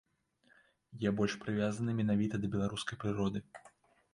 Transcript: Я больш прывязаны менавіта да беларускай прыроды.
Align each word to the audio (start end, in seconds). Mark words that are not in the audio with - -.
Я 1.03 1.11
больш 1.19 1.33
прывязаны 1.43 1.91
менавіта 1.99 2.35
да 2.45 2.51
беларускай 2.57 3.01
прыроды. 3.05 3.39